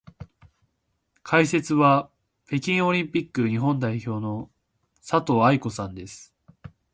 [1.21, 2.09] 解説は
[2.47, 4.49] 北京オリンピック日本代表の
[5.07, 6.33] 佐藤愛子さんです。